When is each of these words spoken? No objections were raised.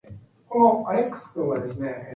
No 0.51 0.83
objections 0.83 1.35
were 1.35 1.59
raised. 1.61 1.83